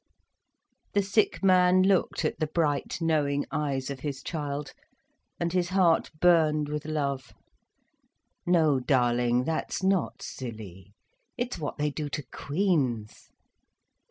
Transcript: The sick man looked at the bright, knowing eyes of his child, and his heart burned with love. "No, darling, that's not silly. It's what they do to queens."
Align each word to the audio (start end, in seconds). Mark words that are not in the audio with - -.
The 0.95 1.03
sick 1.03 1.43
man 1.43 1.83
looked 1.83 2.25
at 2.25 2.39
the 2.39 2.47
bright, 2.47 2.99
knowing 3.01 3.45
eyes 3.51 3.91
of 3.91 3.99
his 3.99 4.23
child, 4.23 4.71
and 5.39 5.53
his 5.53 5.69
heart 5.69 6.09
burned 6.19 6.69
with 6.69 6.85
love. 6.85 7.33
"No, 8.47 8.79
darling, 8.79 9.43
that's 9.43 9.83
not 9.83 10.23
silly. 10.23 10.95
It's 11.37 11.59
what 11.59 11.77
they 11.77 11.91
do 11.91 12.09
to 12.09 12.23
queens." 12.33 13.29